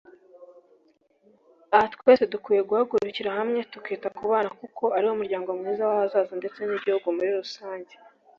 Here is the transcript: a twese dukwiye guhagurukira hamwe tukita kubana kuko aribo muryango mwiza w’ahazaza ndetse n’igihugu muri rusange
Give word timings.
a 1.77 1.79
twese 1.93 2.23
dukwiye 2.33 2.61
guhagurukira 2.69 3.29
hamwe 3.37 3.59
tukita 3.71 4.07
kubana 4.17 4.49
kuko 4.59 4.83
aribo 4.95 5.13
muryango 5.19 5.49
mwiza 5.59 5.81
w’ahazaza 5.89 6.33
ndetse 6.41 6.59
n’igihugu 6.61 7.07
muri 7.15 7.29
rusange 7.39 7.93